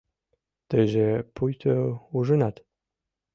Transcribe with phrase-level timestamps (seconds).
[0.69, 1.75] —Тыйже пуйто
[2.17, 2.55] ужынат?